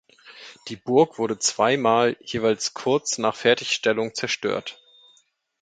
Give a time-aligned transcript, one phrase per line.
[0.67, 4.81] Die Burg wurde zweimal jeweils kurz nach Fertigstellung zerstört.